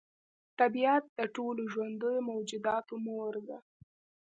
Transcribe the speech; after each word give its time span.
طبیعت 0.59 1.03
د 1.17 1.19
ټولو 1.35 1.61
ژوندیو 1.73 2.25
موجوداتو 2.29 2.93
مور 3.05 3.33
ده. 3.47 3.57